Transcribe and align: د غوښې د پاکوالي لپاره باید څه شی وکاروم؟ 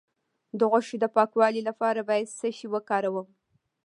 د 0.59 0.59
غوښې 0.71 0.97
د 0.99 1.05
پاکوالي 1.15 1.61
لپاره 1.69 1.99
باید 2.09 2.35
څه 2.39 2.47
شی 2.57 2.67
وکاروم؟ 2.73 3.27